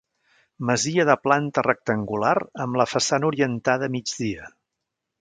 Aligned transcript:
Masia 0.69 1.05
de 1.09 1.15
planta 1.25 1.65
rectangular 1.67 2.33
amb 2.67 2.83
la 2.83 2.91
façana 2.97 3.33
orientada 3.33 3.91
a 3.93 3.97
migdia. 4.01 4.53